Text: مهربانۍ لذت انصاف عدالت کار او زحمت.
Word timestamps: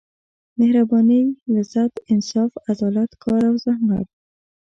مهربانۍ 0.59 1.25
لذت 1.47 1.91
انصاف 2.11 2.51
عدالت 2.69 3.09
کار 3.23 3.41
او 3.49 3.55
زحمت. 3.65 4.07